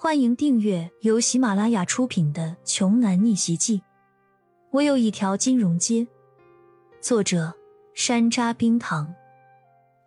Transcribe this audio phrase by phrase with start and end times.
[0.00, 3.78] 欢迎订阅由喜马拉雅出品的《穷男逆袭记》。
[4.70, 6.06] 我有一条金融街。
[7.00, 7.52] 作者：
[7.94, 9.12] 山楂冰糖，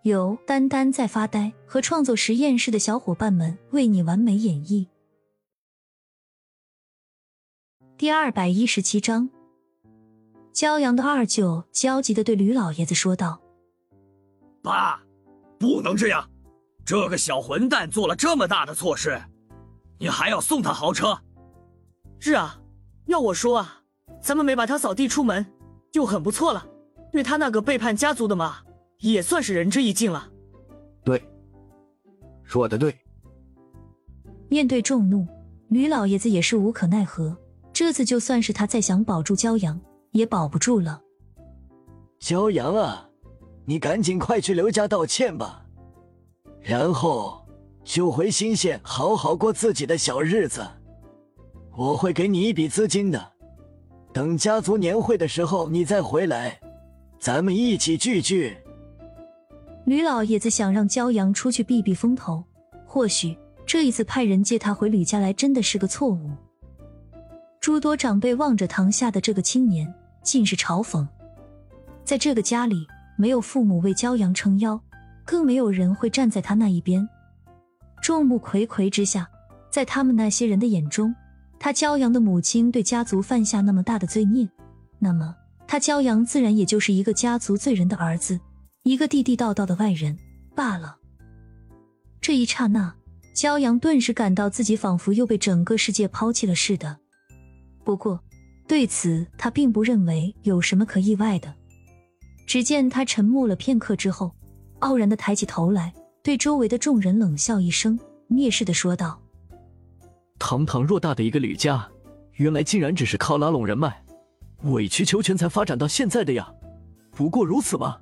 [0.04, 4.88] 由丹丹在发呆和创作实验室的小伙伴们为你完美演绎。
[7.98, 9.30] 第二百一十七章，
[10.54, 13.42] 骄阳的二舅焦急的对吕老爷子说道
[14.64, 15.04] ：“爸，
[15.60, 16.30] 不能这样！
[16.86, 19.22] 这个小混蛋做了这么大的错事。”
[20.02, 21.16] 你还要送他豪车？
[22.18, 22.60] 是啊，
[23.06, 23.84] 要我说啊，
[24.20, 25.46] 咱们没把他扫地出门
[25.92, 26.66] 就很不错了。
[27.12, 28.58] 对他那个背叛家族的嘛，
[29.02, 30.28] 也算是仁至义尽了。
[31.04, 31.24] 对，
[32.44, 32.98] 说的对。
[34.50, 35.28] 面对众怒，
[35.70, 37.38] 吕老爷子也是无可奈何。
[37.72, 39.80] 这次就算是他再想保住骄阳，
[40.14, 41.00] 也保不住了。
[42.20, 43.08] 骄阳啊，
[43.66, 45.64] 你赶紧快去刘家道歉吧，
[46.60, 47.41] 然后。
[47.84, 50.66] 就回新县好好过自己的小日子，
[51.76, 53.32] 我会给你一笔资金的。
[54.14, 56.60] 等家族年会的时候，你再回来，
[57.20, 58.58] 咱们一起聚聚。
[59.86, 62.44] 吕老爷子想让骄阳出去避避风头，
[62.86, 66.30] 或许这一次派人接他回吕家来真的是个错误。
[67.60, 69.92] 诸多长辈望着堂下的这个青年，
[70.24, 71.08] 尽是嘲讽。
[72.04, 72.86] 在这个家里，
[73.18, 74.80] 没有父母为骄阳撑腰，
[75.26, 77.08] 更没有人会站在他那一边。
[78.02, 79.30] 众目睽睽之下，
[79.70, 81.14] 在他们那些人的眼中，
[81.60, 84.50] 他骄阳的母亲对家族犯下那么大的罪孽，
[85.00, 85.36] 那么
[85.68, 88.40] 他骄阳自然也就是一个家族罪人的儿子，
[88.84, 90.18] 一个地地道道的外人
[90.56, 90.98] 罢了。
[92.20, 92.94] 这一刹那，
[93.36, 96.98] 骄阳顿时感到自己仿佛又被整个世界抛弃了似的。
[97.84, 98.20] 不过，
[98.68, 101.54] 对此他并不认为有什么可意外的。
[102.48, 104.36] 只见他沉默了片刻之后，
[104.80, 105.94] 傲然的抬起头来。
[106.24, 109.20] 对周围的众人冷笑一声，蔑视的说道
[110.38, 111.90] ：“堂堂偌大的一个吕家，
[112.34, 114.06] 原来竟然只是靠拉拢人脉、
[114.66, 116.54] 委曲求全才发展到现在的呀！
[117.10, 117.98] 不过如此吗？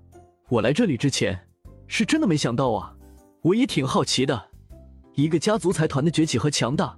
[0.49, 1.47] 我来这里之前，
[1.87, 2.93] 是真的没想到啊！
[3.41, 4.47] 我也挺好奇的，
[5.15, 6.97] 一个家族财团的崛起和强大，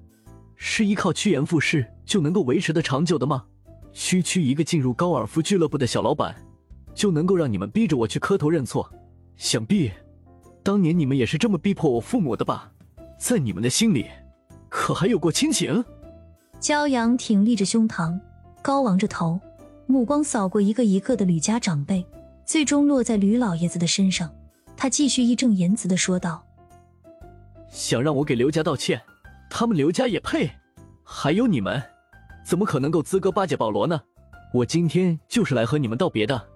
[0.55, 3.45] 是依靠趋炎附势就能够维持的长久的吗？
[3.93, 6.35] 区区一个进入高尔夫俱乐部的小老板，
[6.95, 8.91] 就能够让你们逼着我去磕头认错？
[9.37, 9.91] 想必……”
[10.63, 12.71] 当年你们也是这么逼迫我父母的吧？
[13.17, 14.07] 在你们的心里，
[14.69, 15.83] 可还有过亲情？
[16.59, 18.19] 骄阳挺立着胸膛，
[18.61, 19.39] 高昂着头，
[19.87, 22.05] 目光扫过一个一个的吕家长辈，
[22.45, 24.31] 最终落在吕老爷子的身上。
[24.77, 26.43] 他继续义正言辞的说道
[27.69, 29.01] ：“想让我给刘家道歉，
[29.49, 30.49] 他们刘家也配？
[31.03, 31.81] 还有你们，
[32.43, 34.01] 怎么可能够资格巴结保罗呢？
[34.53, 36.47] 我今天就是来和你们道别的。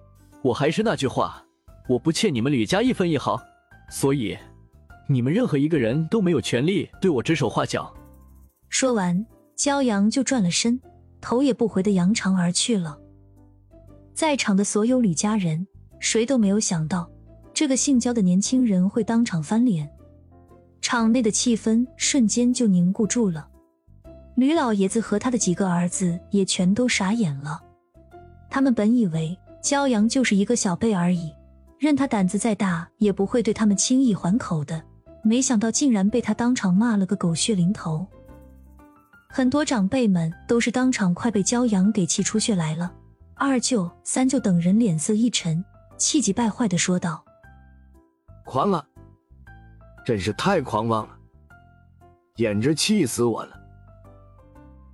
[0.42, 1.44] 我还是那句话，
[1.88, 3.40] 我不欠你们吕家一分一毫。”
[3.88, 4.36] 所以，
[5.08, 7.92] 你们任何一个人都没有权利对我指手画脚。
[8.68, 9.24] 说完，
[9.56, 10.80] 骄阳就转了身，
[11.20, 12.98] 头也不回的扬长而去了。
[14.12, 15.66] 在场的所有吕家人，
[16.00, 17.08] 谁都没有想到，
[17.54, 19.88] 这个姓焦的年轻人会当场翻脸。
[20.80, 23.48] 场内的气氛瞬间就凝固住了。
[24.36, 27.60] 吕老爷子和他的几个儿子也全都傻眼了。
[28.50, 31.32] 他们本以为骄阳就是一个小辈而已。
[31.86, 34.82] 任他胆子再大，也不会对他们轻易还口的。
[35.22, 38.04] 没想到竟然被他当场骂了个狗血淋头。
[39.28, 42.92] 很多长辈们都是当场快被骄阳给气出血来了。
[43.36, 45.64] 二舅、三舅等人脸色一沉，
[45.96, 47.24] 气急败坏的说道
[48.44, 48.84] ：“狂了，
[50.04, 51.16] 真是太狂妄了，
[52.34, 53.56] 简直气死我了！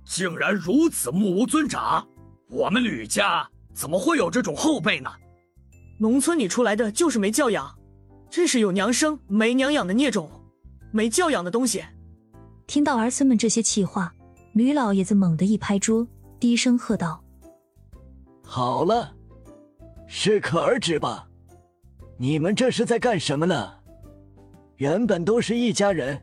[0.05, 2.07] 竟然如此目无尊长，
[2.51, 5.09] 我们吕家怎么会有这种后辈呢？”
[5.97, 7.77] 农村里出来的就是没教养，
[8.29, 10.29] 真是有娘生没娘养的孽种，
[10.91, 11.83] 没教养的东西！
[12.65, 14.13] 听到儿孙们这些气话，
[14.53, 16.07] 吕老爷子猛地一拍桌，
[16.39, 17.23] 低声喝道
[18.43, 19.13] ：“好了，
[20.07, 21.27] 适可而止吧！
[22.17, 23.73] 你们这是在干什么呢？
[24.77, 26.19] 原本都是一家人，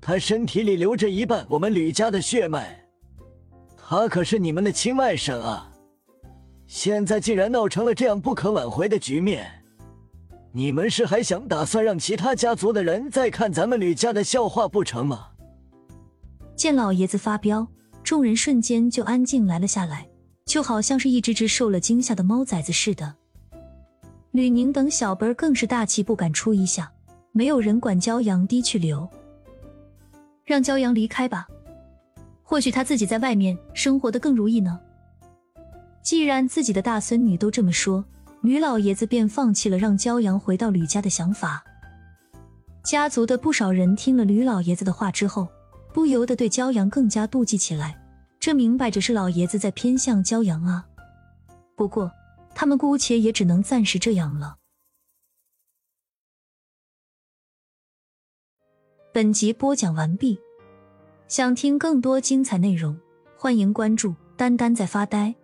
[0.00, 2.84] 他身体里流着一半我们吕家的血脉，
[3.76, 5.70] 他可是你们的亲外甥啊！”
[6.68, 9.64] 现在竟然闹成了这样不可挽回的局面，
[10.52, 15.28] 你们是还想打算让其他家族的人再看咱们吕家的笑话不成吗？
[16.54, 17.66] 见老爷子发飙，
[18.04, 20.06] 众人瞬间就安静来了下来，
[20.44, 23.14] 就好像是一只只受了惊吓的猫崽子似的。
[24.32, 26.92] 吕宁等小辈更是大气不敢出一下，
[27.32, 29.08] 没有人管骄阳低去留，
[30.44, 31.48] 让骄阳离开吧，
[32.42, 34.78] 或许他自己在外面生活的更如意呢。
[36.08, 38.02] 既然自己的大孙女都这么说，
[38.40, 41.62] 吕老爷子便放弃了让骄阳回到吕家的想法。
[42.82, 45.46] 家族的不少人听了吕老爷子的话之后，
[45.92, 48.02] 不由得对骄阳更加妒忌起来。
[48.40, 50.86] 这明摆着是老爷子在偏向骄阳啊！
[51.76, 52.10] 不过
[52.54, 54.56] 他们姑且也只能暂时这样了。
[59.12, 60.40] 本集播讲完毕，
[61.26, 62.98] 想听更多精彩内容，
[63.36, 65.34] 欢迎关注“丹丹在发呆”。